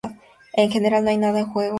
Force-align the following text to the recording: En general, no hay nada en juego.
En 0.55 0.71
general, 0.71 1.03
no 1.03 1.11
hay 1.11 1.19
nada 1.19 1.41
en 1.41 1.45
juego. 1.45 1.69